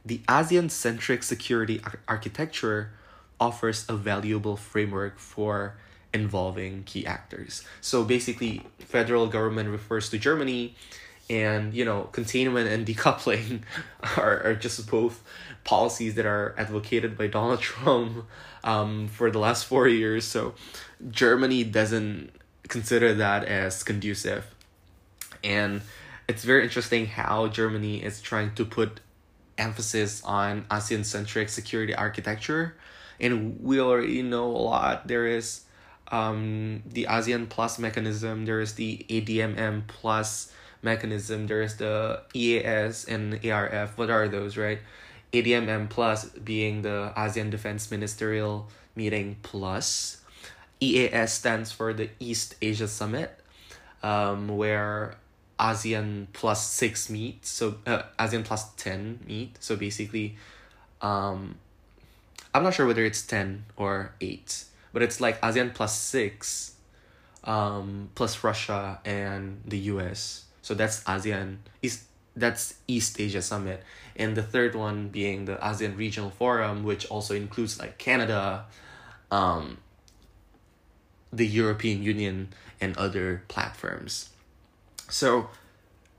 The 0.06 0.20
ASEAN 0.28 0.70
centric 0.70 1.24
security 1.24 1.82
ar- 1.84 2.00
architecture 2.08 2.92
offers 3.40 3.86
a 3.88 3.96
valuable 3.96 4.58
framework 4.58 5.20
for 5.20 5.76
involving 6.14 6.84
key 6.84 7.06
actors. 7.06 7.64
So 7.82 8.04
basically, 8.04 8.62
federal 8.80 9.28
government 9.28 9.70
refers 9.70 10.10
to 10.10 10.18
Germany 10.18 10.76
and 11.30 11.74
you 11.74 11.86
know 11.86 12.04
containment 12.12 12.70
and 12.70 12.86
decoupling 12.92 13.62
are, 14.18 14.44
are 14.44 14.56
just 14.56 14.90
both 14.90 15.24
policies 15.64 16.16
that 16.16 16.26
are 16.26 16.54
advocated 16.58 17.18
by 17.18 17.28
Donald 17.28 17.62
Trump 17.70 18.26
um, 18.64 19.08
for 19.08 19.32
the 19.32 19.40
last 19.40 19.66
four 19.66 19.88
years. 19.88 20.26
So 20.26 20.56
Germany 21.10 21.64
doesn't 21.64 22.32
consider 22.68 23.14
that 23.16 23.46
as 23.46 23.84
conducive. 23.84 24.46
And 25.44 25.82
it's 26.28 26.44
very 26.44 26.64
interesting 26.64 27.06
how 27.06 27.48
Germany 27.48 28.04
is 28.04 28.22
trying 28.22 28.56
to 28.56 28.66
put 28.66 29.00
emphasis 29.58 30.24
on 30.24 30.66
ASEAN 30.72 31.06
centric 31.06 31.50
security 31.50 31.94
architecture. 31.94 32.76
And 33.20 33.62
we 33.62 33.80
already 33.80 34.22
know 34.22 34.46
a 34.46 34.58
lot. 34.58 35.08
There 35.08 35.28
is 35.28 35.62
um, 36.12 36.84
the 36.86 37.06
ASEAN 37.10 37.50
Plus 37.50 37.80
mechanism, 37.80 38.46
there 38.46 38.60
is 38.60 38.74
the 38.74 39.06
ADMM 39.10 39.88
Plus 39.88 40.52
mechanism, 40.84 41.48
there 41.48 41.62
is 41.62 41.78
the 41.78 42.22
EAS 42.34 43.06
and 43.06 43.40
ARF. 43.46 43.98
What 43.98 44.10
are 44.10 44.28
those, 44.28 44.58
right? 44.58 44.80
ADMM 45.32 45.90
plus 45.90 46.26
being 46.30 46.84
the 46.84 47.12
ASEAN 47.18 47.50
Defense 47.50 47.90
Ministerial 47.90 48.68
Meeting 48.96 49.38
Plus. 49.42 50.22
EAS 50.80 51.34
stands 51.34 51.72
for 51.72 51.94
the 51.94 52.10
East 52.20 52.56
Asia 52.62 52.88
Summit, 52.88 53.40
um, 54.04 54.48
where 54.50 55.16
ASEAN 55.60 56.28
plus 56.34 56.68
six 56.68 57.10
meet, 57.10 57.46
so 57.46 57.76
uh, 57.88 58.04
ASEAN 58.20 58.44
plus 58.44 58.74
10 58.74 59.22
meet. 59.26 59.56
So 59.60 59.76
basically, 59.76 60.36
um, 61.02 61.56
I'm 62.54 62.64
not 62.64 62.74
sure 62.74 62.86
whether 62.86 63.04
it's 63.04 63.22
10 63.24 63.66
or 63.78 64.14
8, 64.20 64.66
but 64.92 65.02
it's 65.02 65.22
like 65.22 65.40
ASEAN 65.42 65.74
plus 65.74 65.98
six, 65.98 66.76
um, 67.44 68.10
plus 68.14 68.44
Russia 68.44 69.00
and 69.06 69.62
the 69.66 69.78
US. 69.94 70.43
So 70.64 70.74
that's 70.74 71.04
ASEAN, 71.04 71.58
East, 71.84 72.06
that's 72.36 72.76
East 72.88 73.20
Asia 73.20 73.44
Summit 73.44 73.84
and 74.16 74.36
the 74.36 74.44
third 74.44 74.76
one 74.76 75.10
being 75.10 75.46
the 75.46 75.56
ASEAN 75.56 75.98
Regional 75.98 76.30
Forum, 76.30 76.84
which 76.84 77.06
also 77.08 77.34
includes 77.34 77.80
like 77.80 77.98
Canada, 77.98 78.66
um, 79.32 79.78
the 81.32 81.48
European 81.48 82.04
Union, 82.04 82.50
and 82.80 82.96
other 82.98 83.44
platforms. 83.48 84.30
So 85.10 85.50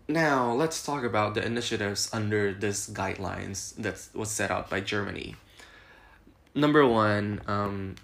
now 0.09 0.53
let's 0.53 0.85
talk 0.85 1.05
about 1.05 1.35
the 1.35 1.45
initiatives 1.45 2.11
under 2.13 2.53
this 2.53 2.89
guidelines 2.89 3.75
that 3.77 4.09
was 4.15 4.31
set 4.31 4.51
out 4.51 4.69
by 4.69 4.81
Germany. 4.81 5.37
Number 6.55 6.87
one, 6.87 7.41
um, 7.47 7.97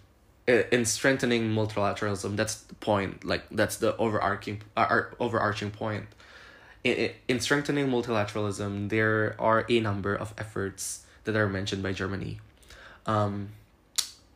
in 0.46 0.84
strengthening 0.84 1.50
multilateralism, 1.50 2.36
that's 2.36 2.56
the 2.56 2.74
point. 2.74 3.24
Like 3.24 3.44
that's 3.50 3.76
the 3.76 3.96
overarching, 3.96 4.62
uh, 4.76 5.02
overarching 5.20 5.70
point 5.70 6.06
in, 6.84 7.10
in 7.28 7.40
strengthening 7.40 7.88
multilateralism, 7.88 8.88
there 8.88 9.36
are 9.38 9.64
a 9.68 9.80
number 9.80 10.14
of 10.14 10.34
efforts 10.38 11.04
that 11.24 11.36
are 11.36 11.48
mentioned 11.48 11.82
by 11.82 11.92
Germany. 11.92 12.40
Um, 13.06 13.50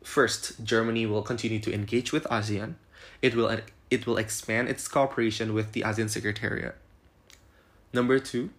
first, 0.03 0.65
Germany 0.65 1.07
will 1.07 1.23
continue 1.23 1.61
to 1.61 1.73
engage 1.73 2.13
with 2.13 2.25
ASEAN. 2.25 2.75
It 3.23 3.35
will 3.35 3.59
it 3.91 4.07
will 4.07 4.17
expand 4.17 4.69
its 4.69 4.89
cooperation 4.89 5.55
with 5.55 5.73
the 5.73 5.83
ASEAN 5.83 6.11
Secretariat. 6.11 6.77
Number 7.93 8.19
two, 8.19 8.51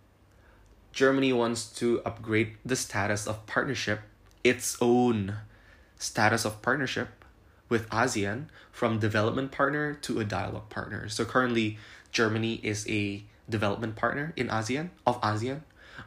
Germany 0.94 1.34
wants 1.34 1.66
to 1.80 2.02
upgrade 2.06 2.54
the 2.66 2.76
status 2.76 3.28
of 3.28 3.46
partnership, 3.46 4.00
its 4.44 4.78
own 4.82 5.36
status 5.98 6.46
of 6.46 6.62
partnership 6.62 7.10
with 7.68 7.90
ASEAN 7.90 8.46
from 8.72 9.00
development 9.00 9.52
partner 9.52 9.94
to 9.94 10.20
a 10.20 10.24
dialogue 10.24 10.70
partner. 10.70 11.10
So 11.10 11.26
currently, 11.26 11.78
Germany 12.12 12.62
is 12.64 12.88
a 12.88 13.24
development 13.50 13.96
partner 13.96 14.34
in 14.36 14.48
ASEAN 14.48 14.90
of 15.06 15.22
ASEAN, 15.22 15.62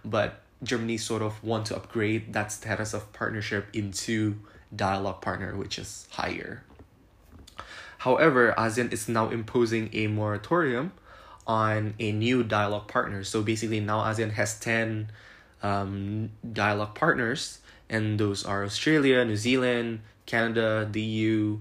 but 0.04 0.40
Germany 0.62 0.97
sort 0.97 1.23
of 1.23 1.42
want 1.42 1.66
to 1.66 1.76
upgrade 1.76 2.33
that 2.33 2.50
status 2.50 2.95
of 2.95 3.12
partnership 3.12 3.68
into 3.73 4.37
dialogue 4.75 5.21
partner, 5.21 5.57
which 5.57 5.78
is 5.78 6.09
higher. 6.11 6.64
However, 7.99 8.54
ASEAN 8.57 8.92
is 8.92 9.09
now 9.09 9.28
imposing 9.30 9.90
a 9.92 10.07
moratorium 10.07 10.92
on 11.47 11.95
a 11.99 12.12
new 12.12 12.42
dialogue 12.42 12.87
partner. 12.88 13.25
So 13.25 13.42
basically, 13.42 13.80
now 13.80 14.00
ASEAN 14.02 14.33
has 14.33 14.59
10 14.61 15.11
um, 15.62 16.30
dialogue 16.52 16.95
partners, 16.95 17.59
and 17.88 18.18
those 18.21 18.45
are 18.45 18.64
Australia, 18.64 19.25
New 19.25 19.37
Zealand, 19.37 20.00
Canada, 20.26 20.87
the 20.90 21.00
EU, 21.00 21.59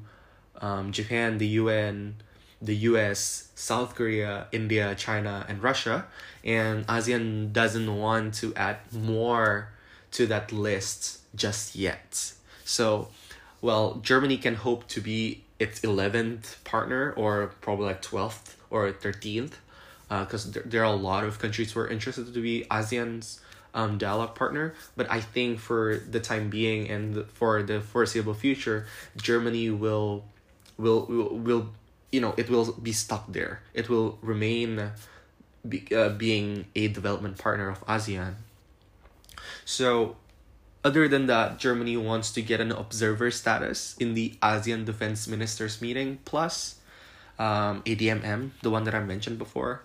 um, 0.62 0.91
Japan, 0.91 1.38
the 1.38 1.48
UN, 1.48 2.15
the 2.61 2.75
US, 2.91 3.49
South 3.55 3.95
Korea, 3.95 4.47
India, 4.51 4.95
China, 4.95 5.45
and 5.47 5.61
Russia. 5.61 6.05
And 6.43 6.85
ASEAN 6.87 7.53
doesn't 7.53 7.95
want 7.95 8.33
to 8.35 8.53
add 8.55 8.77
more 8.91 9.69
to 10.11 10.25
that 10.27 10.51
list 10.51 11.19
just 11.35 11.75
yet. 11.75 12.33
So, 12.65 13.09
well, 13.61 13.99
Germany 14.01 14.37
can 14.37 14.55
hope 14.55 14.87
to 14.89 15.01
be 15.01 15.43
its 15.59 15.81
11th 15.81 16.63
partner 16.63 17.13
or 17.17 17.47
probably 17.61 17.85
like 17.87 18.01
12th 18.01 18.55
or 18.69 18.91
13th 18.91 19.53
because 20.09 20.47
uh, 20.47 20.51
there, 20.53 20.63
there 20.65 20.81
are 20.81 20.93
a 20.93 20.95
lot 20.95 21.23
of 21.23 21.39
countries 21.39 21.71
who 21.71 21.79
are 21.81 21.87
interested 21.87 22.33
to 22.33 22.41
be 22.41 22.65
ASEAN's 22.71 23.41
um, 23.73 23.97
dialogue 23.97 24.35
partner. 24.35 24.73
But 24.95 25.11
I 25.11 25.21
think 25.21 25.59
for 25.59 25.97
the 25.97 26.19
time 26.19 26.49
being 26.49 26.89
and 26.89 27.25
for 27.27 27.61
the 27.63 27.81
foreseeable 27.81 28.33
future, 28.33 28.87
Germany 29.15 29.69
will 29.69 30.25
will 30.77 31.05
will, 31.05 31.37
will 31.37 31.69
you 32.11 32.21
know 32.21 32.33
it 32.37 32.49
will 32.49 32.73
be 32.73 32.91
stuck 32.91 33.31
there. 33.31 33.61
It 33.73 33.89
will 33.89 34.17
remain 34.21 34.91
be, 35.67 35.87
uh, 35.93 36.09
being 36.09 36.65
a 36.75 36.87
development 36.87 37.37
partner 37.37 37.69
of 37.69 37.85
ASEAN. 37.85 38.35
So 39.65 40.15
other 40.83 41.07
than 41.07 41.27
that, 41.27 41.59
Germany 41.59 41.97
wants 41.97 42.31
to 42.31 42.41
get 42.41 42.61
an 42.61 42.71
observer 42.71 43.31
status 43.31 43.95
in 43.99 44.13
the 44.13 44.35
ASEAN 44.41 44.85
Defense 44.85 45.27
Ministers 45.27 45.81
meeting 45.81 46.19
plus 46.23 46.79
um, 47.39 47.83
ADMM, 47.83 48.51
the 48.61 48.69
one 48.69 48.83
that 48.85 48.95
I 48.95 49.03
mentioned 49.03 49.37
before. 49.37 49.83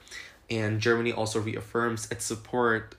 And 0.50 0.80
Germany 0.80 1.12
also 1.12 1.40
reaffirms 1.40 2.08
its 2.10 2.24
support 2.24 2.94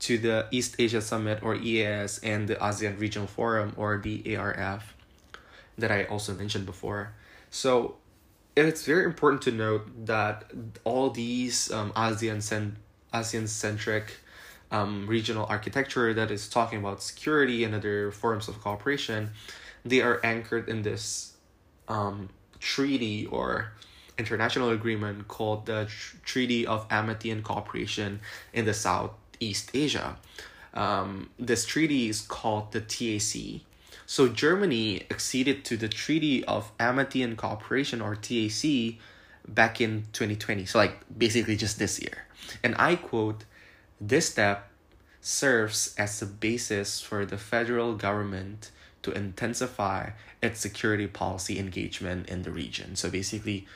to 0.00 0.18
the 0.18 0.46
East 0.50 0.76
Asia 0.78 1.00
Summit 1.00 1.42
or 1.42 1.54
EAS 1.54 2.18
and 2.22 2.48
the 2.48 2.56
ASEAN 2.56 2.98
Regional 2.98 3.28
Forum 3.28 3.72
or 3.76 3.98
the 3.98 4.36
ARF 4.36 4.94
that 5.78 5.90
I 5.90 6.04
also 6.04 6.34
mentioned 6.34 6.66
before. 6.66 7.12
So 7.50 7.96
it's 8.56 8.84
very 8.84 9.04
important 9.04 9.42
to 9.42 9.50
note 9.50 10.06
that 10.06 10.44
all 10.84 11.10
these 11.10 11.70
um, 11.72 11.92
ASEAN 11.92 12.42
cent- 12.42 12.76
ASEAN 13.12 13.48
centric 13.48 14.18
um, 14.70 15.06
regional 15.06 15.46
architecture 15.48 16.14
that 16.14 16.30
is 16.30 16.48
talking 16.48 16.78
about 16.78 17.02
security 17.02 17.64
and 17.64 17.74
other 17.74 18.10
forms 18.10 18.48
of 18.48 18.60
cooperation, 18.60 19.30
they 19.84 20.00
are 20.00 20.20
anchored 20.24 20.68
in 20.68 20.82
this 20.82 21.34
um, 21.88 22.28
treaty 22.60 23.26
or 23.26 23.72
international 24.18 24.70
agreement 24.70 25.28
called 25.28 25.66
the 25.66 25.86
Tr- 25.88 26.16
Treaty 26.24 26.66
of 26.66 26.86
Amity 26.90 27.30
and 27.30 27.42
Cooperation 27.42 28.20
in 28.52 28.64
the 28.64 28.74
Southeast 28.74 29.70
Asia. 29.74 30.16
Um, 30.72 31.30
this 31.38 31.64
treaty 31.64 32.08
is 32.08 32.20
called 32.20 32.72
the 32.72 32.80
TAC. 32.80 33.62
So 34.06 34.28
Germany 34.28 35.04
acceded 35.10 35.64
to 35.66 35.76
the 35.76 35.88
Treaty 35.88 36.44
of 36.44 36.72
Amity 36.78 37.22
and 37.22 37.36
Cooperation 37.36 38.00
or 38.00 38.14
TAC 38.14 38.98
back 39.46 39.80
in 39.80 40.04
2020. 40.12 40.66
So 40.66 40.78
like 40.78 41.00
basically 41.16 41.56
just 41.56 41.78
this 41.78 42.00
year. 42.00 42.26
And 42.62 42.74
I 42.78 42.96
quote, 42.96 43.44
this 44.00 44.28
step 44.30 44.70
serves 45.20 45.94
as 45.96 46.20
a 46.20 46.26
basis 46.26 47.00
for 47.00 47.24
the 47.24 47.38
federal 47.38 47.94
government 47.94 48.70
to 49.02 49.10
intensify 49.12 50.10
its 50.42 50.60
security 50.60 51.06
policy 51.06 51.58
engagement 51.58 52.28
in 52.28 52.42
the 52.42 52.50
region. 52.50 52.96
So 52.96 53.10
basically 53.10 53.66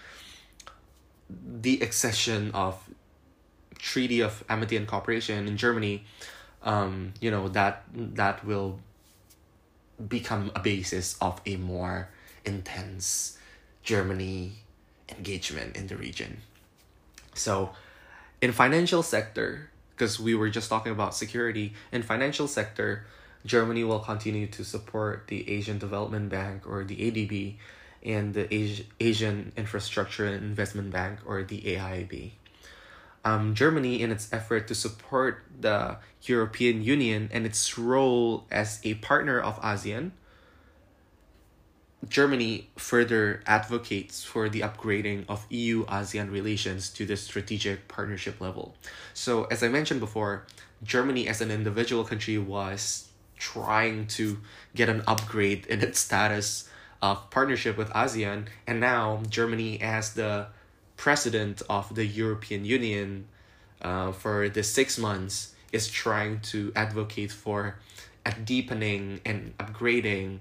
the 1.31 1.81
accession 1.81 2.51
of 2.53 2.89
Treaty 3.79 4.21
of 4.21 4.45
Amity 4.49 4.77
and 4.77 4.87
Cooperation 4.87 5.47
in 5.47 5.57
Germany, 5.57 6.05
um, 6.63 7.15
you 7.21 7.31
know, 7.31 7.49
that 7.49 7.85
that 7.95 8.45
will 8.45 8.81
become 10.07 10.53
a 10.55 10.61
basis 10.61 11.17
of 11.21 11.41
a 11.47 11.57
more 11.57 12.09
intense 12.45 13.39
Germany 13.83 14.53
engagement 15.09 15.77
in 15.77 15.87
the 15.87 15.97
region. 15.97 16.39
So 17.35 17.71
in 18.41 18.53
financial 18.53 19.03
sector, 19.03 19.71
because 19.97 20.21
we 20.21 20.35
were 20.35 20.51
just 20.51 20.69
talking 20.69 20.93
about 20.93 21.15
security, 21.15 21.75
in 21.91 22.03
financial 22.03 22.47
sector, 22.47 23.05
Germany 23.45 23.85
will 23.85 24.01
continue 24.01 24.47
to 24.49 24.65
support 24.65 25.27
the 25.29 25.49
Asian 25.51 25.79
Development 25.79 26.29
Bank 26.29 26.63
or 26.67 26.85
the 26.85 26.97
ADB 26.97 27.57
and 28.05 28.35
the 28.35 28.85
Asian 29.01 29.53
Infrastructure 29.57 30.27
Investment 30.27 30.91
Bank 30.91 31.19
or 31.27 31.43
the 31.43 31.61
AIIB. 31.63 32.33
Um, 33.29 33.55
Germany, 33.55 34.01
in 34.01 34.11
its 34.11 34.33
effort 34.33 34.69
to 34.69 34.75
support 34.75 35.45
the 35.61 35.99
European 36.23 36.83
Union 36.83 37.29
and 37.31 37.45
its 37.45 37.77
role 37.77 38.47
as 38.51 38.81
a 38.85 38.95
partner 38.95 39.39
of 39.39 39.61
ASEAN, 39.61 40.13
Germany 42.09 42.71
further 42.77 43.43
advocates 43.45 44.25
for 44.25 44.49
the 44.49 44.61
upgrading 44.61 45.25
of 45.29 45.45
EU 45.51 45.85
ASEAN 45.87 46.31
relations 46.31 46.89
to 46.91 47.05
the 47.05 47.17
strategic 47.17 47.87
partnership 47.89 48.41
level. 48.41 48.75
So, 49.13 49.45
as 49.45 49.63
I 49.63 49.69
mentioned 49.69 50.01
before, 50.01 50.47
Germany 50.83 51.29
as 51.29 51.41
an 51.43 51.51
individual 51.51 52.05
country 52.05 52.39
was 52.39 53.09
trying 53.37 54.07
to 54.19 54.39
get 54.75 54.89
an 54.89 55.03
upgrade 55.07 55.67
in 55.67 55.83
its 55.83 55.99
status 55.99 56.69
of 57.03 57.29
partnership 57.31 57.77
with 57.77 57.91
ASEAN, 57.91 58.47
and 58.67 58.81
now 58.81 59.23
Germany, 59.29 59.81
as 59.83 60.15
the 60.15 60.47
president 60.99 61.63
of 61.71 61.95
the 61.95 62.05
European 62.05 62.67
Union 62.67 63.25
uh, 63.81 64.13
for 64.13 64.51
the 64.51 64.63
six 64.63 64.99
months, 64.99 65.55
is 65.73 65.89
trying 65.89 66.41
to 66.41 66.73
advocate 66.77 67.33
for 67.33 67.77
a 68.27 68.33
deepening 68.33 69.21
and 69.25 69.57
upgrading 69.59 70.41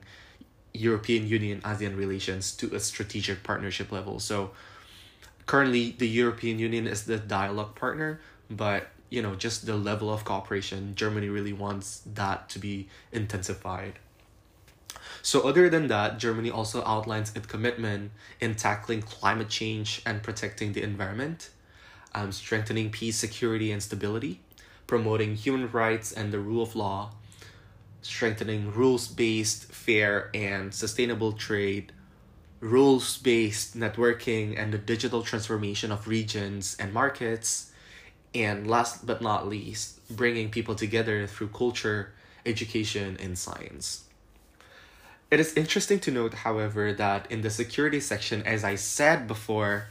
European 0.73 1.27
Union 1.27 1.61
ASEAN 1.61 1.95
relations 1.95 2.51
to 2.57 2.75
a 2.75 2.79
strategic 2.79 3.43
partnership 3.43 3.91
level. 3.91 4.19
So 4.19 4.51
currently, 5.45 5.95
the 5.97 6.07
European 6.07 6.59
Union 6.59 6.87
is 6.87 7.05
the 7.05 7.17
dialogue 7.17 7.75
partner, 7.75 8.19
but 8.49 8.87
you 9.09 9.21
know 9.21 9.35
just 9.35 9.65
the 9.65 9.75
level 9.75 10.11
of 10.11 10.25
cooperation 10.25 10.93
germany 10.95 11.29
really 11.29 11.53
wants 11.53 12.01
that 12.13 12.49
to 12.49 12.59
be 12.59 12.87
intensified 13.11 13.93
so, 15.27 15.41
other 15.41 15.67
than 15.67 15.87
that, 15.87 16.19
Germany 16.19 16.49
also 16.49 16.81
outlines 16.85 17.35
its 17.35 17.47
commitment 17.47 18.11
in 18.39 18.55
tackling 18.55 19.01
climate 19.01 19.49
change 19.49 20.01
and 20.05 20.23
protecting 20.23 20.71
the 20.71 20.81
environment, 20.81 21.49
um, 22.15 22.31
strengthening 22.31 22.91
peace, 22.91 23.17
security, 23.17 23.69
and 23.73 23.83
stability, 23.83 24.39
promoting 24.87 25.35
human 25.35 25.69
rights 25.69 26.13
and 26.13 26.31
the 26.31 26.39
rule 26.39 26.63
of 26.63 26.77
law, 26.77 27.11
strengthening 28.01 28.71
rules 28.71 29.09
based, 29.09 29.69
fair, 29.69 30.29
and 30.33 30.73
sustainable 30.73 31.33
trade, 31.33 31.91
rules 32.61 33.17
based 33.17 33.77
networking, 33.77 34.57
and 34.57 34.71
the 34.71 34.77
digital 34.77 35.23
transformation 35.23 35.91
of 35.91 36.07
regions 36.07 36.77
and 36.79 36.93
markets, 36.93 37.73
and 38.33 38.65
last 38.65 39.05
but 39.05 39.21
not 39.21 39.45
least, 39.45 39.99
bringing 40.07 40.49
people 40.49 40.73
together 40.73 41.27
through 41.27 41.49
culture, 41.49 42.13
education, 42.45 43.17
and 43.19 43.37
science. 43.37 44.06
It 45.29 45.39
is 45.39 45.53
interesting 45.55 45.99
to 46.01 46.11
note, 46.11 46.33
however, 46.33 46.93
that 46.93 47.29
in 47.29 47.41
the 47.41 47.49
security 47.49 47.99
section, 47.99 48.41
as 48.43 48.63
I 48.63 48.75
said 48.75 49.27
before, 49.27 49.89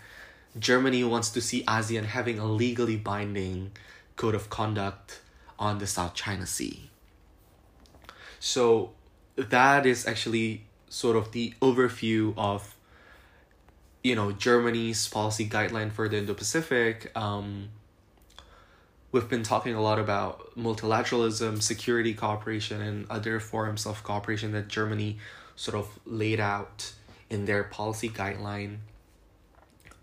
Germany 0.58 1.04
wants 1.04 1.30
to 1.30 1.40
see 1.42 1.62
ASEAN 1.64 2.06
having 2.06 2.38
a 2.38 2.46
legally 2.46 2.96
binding 2.96 3.72
code 4.16 4.34
of 4.34 4.48
conduct 4.48 5.20
on 5.58 5.78
the 5.78 5.86
South 5.86 6.14
China 6.14 6.46
Sea. 6.46 6.88
So 8.40 8.92
that 9.36 9.84
is 9.84 10.06
actually 10.06 10.64
sort 10.88 11.16
of 11.16 11.32
the 11.32 11.52
overview 11.60 12.32
of 12.36 12.74
you 14.02 14.14
know 14.14 14.32
Germany's 14.32 15.08
policy 15.08 15.48
guideline 15.48 15.92
for 15.92 16.08
the 16.08 16.16
Indo-Pacific. 16.18 17.10
Um, 17.14 17.68
we've 19.16 19.30
been 19.30 19.42
talking 19.42 19.74
a 19.74 19.80
lot 19.80 19.98
about 19.98 20.54
multilateralism, 20.58 21.62
security 21.62 22.12
cooperation, 22.12 22.82
and 22.82 23.06
other 23.08 23.40
forms 23.40 23.86
of 23.86 24.02
cooperation 24.04 24.52
that 24.52 24.68
Germany 24.68 25.16
sort 25.56 25.74
of 25.74 25.88
laid 26.04 26.38
out 26.38 26.92
in 27.30 27.46
their 27.46 27.64
policy 27.64 28.10
guideline. 28.10 28.76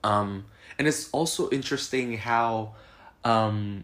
Um, 0.03 0.45
and 0.79 0.87
it's 0.87 1.11
also 1.11 1.47
interesting 1.51 2.17
how 2.17 2.73
um, 3.23 3.83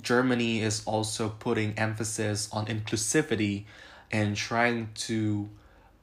Germany 0.00 0.62
is 0.62 0.82
also 0.86 1.28
putting 1.28 1.78
emphasis 1.78 2.48
on 2.50 2.64
inclusivity 2.64 3.64
and 4.10 4.34
trying 4.34 4.88
to 4.94 5.50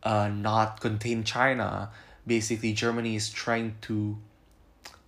uh, 0.03 0.27
not 0.27 0.81
contain 0.81 1.23
China. 1.23 1.89
Basically, 2.27 2.73
Germany 2.73 3.15
is 3.15 3.31
trying 3.31 3.75
to 3.81 4.19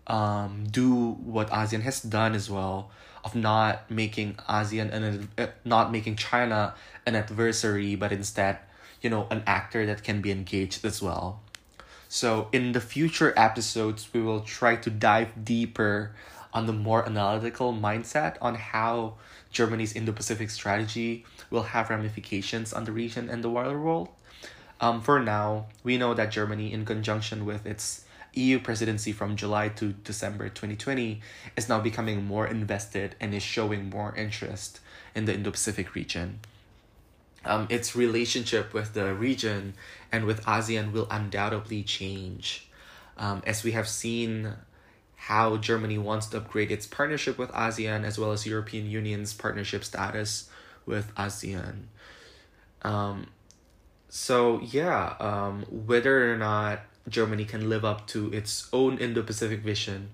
um, 0.10 0.66
do 0.70 1.12
what 1.24 1.50
ASEAN 1.50 1.82
has 1.82 2.02
done 2.02 2.34
as 2.36 2.50
well, 2.50 2.92
of 3.24 3.36
not 3.36 3.90
making 3.90 4.36
ASEAN 4.50 4.92
and 4.92 5.28
uh, 5.38 5.48
not 5.64 5.92
making 5.92 6.16
China 6.16 6.74
an 7.06 7.16
adversary, 7.16 7.96
but 7.96 8.12
instead, 8.12 8.58
you 9.02 9.10
know, 9.10 9.28
an 9.30 9.44
actor 9.46 9.86
that 9.86 10.04
can 10.04 10.22
be 10.22 10.32
engaged 10.32 10.84
as 10.84 11.02
well. 11.02 11.42
So 12.08 12.48
in 12.52 12.72
the 12.72 12.82
future 12.82 13.34
episodes, 13.38 14.10
we 14.14 14.22
will 14.22 14.42
try 14.42 14.76
to 14.78 14.90
dive 14.90 15.46
deeper 15.46 16.16
on 16.52 16.66
the 16.66 16.74
more 16.74 17.06
analytical 17.06 17.72
mindset 17.72 18.36
on 18.42 18.56
how 18.56 19.14
Germany's 19.52 19.94
Indo 19.94 20.12
Pacific 20.12 20.50
strategy 20.50 21.26
will 21.52 21.64
have 21.64 21.90
ramifications 21.92 22.74
on 22.74 22.86
the 22.86 22.92
region 22.92 23.30
and 23.30 23.44
the 23.44 23.50
wider 23.50 23.80
world. 23.80 24.10
Um, 24.82 25.02
for 25.02 25.20
now, 25.20 25.68
we 25.84 25.98
know 25.98 26.14
that 26.14 26.32
Germany, 26.32 26.74
in 26.74 26.86
conjunction 26.86 27.46
with 27.46 27.66
its 27.66 28.06
EU 28.34 28.60
presidency 28.60 29.12
from 29.12 29.36
July 29.36 29.70
to 29.70 29.94
December 29.94 30.50
2020, 30.50 31.22
is 31.56 31.70
now 31.70 31.80
becoming 31.80 32.26
more 32.26 32.48
invested 32.48 33.16
and 33.20 33.34
is 33.34 33.44
showing 33.44 33.90
more 33.90 34.16
interest 34.16 34.80
in 35.16 35.26
the 35.26 35.34
Indo 35.34 35.52
Pacific 35.52 35.96
region. 35.96 36.40
Um, 37.46 37.68
its 37.70 37.96
relationship 37.96 38.74
with 38.74 38.94
the 38.94 39.14
region 39.14 39.74
and 40.12 40.26
with 40.26 40.44
ASEAN 40.46 40.92
will 40.92 41.08
undoubtedly 41.10 41.84
change. 41.84 42.68
Um, 43.18 43.42
as 43.46 43.64
we 43.64 43.72
have 43.72 43.88
seen 43.88 44.54
how 45.16 45.58
Germany 45.58 45.98
wants 45.98 46.28
to 46.28 46.38
upgrade 46.38 46.72
its 46.72 46.86
partnership 46.86 47.38
with 47.38 47.52
ASEAN 47.52 48.04
as 48.04 48.18
well 48.18 48.32
as 48.32 48.46
European 48.46 48.90
Union's 48.90 49.34
partnership 49.34 49.84
status 49.84 50.50
with 50.86 51.14
ASEAN. 51.16 51.84
Um, 52.82 53.28
so 54.10 54.60
yeah, 54.62 55.16
um, 55.20 55.66
whether 55.70 56.34
or 56.34 56.38
not 56.38 56.80
Germany 57.08 57.46
can 57.46 57.70
live 57.70 57.86
up 57.86 58.08
to 58.08 58.32
its 58.34 58.68
own 58.74 58.98
Indo 58.98 59.24
Pacific 59.24 59.62
vision 59.62 60.12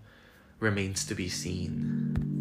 remains 0.60 1.06
to 1.06 1.16
be 1.16 1.30
seen. 1.30 2.35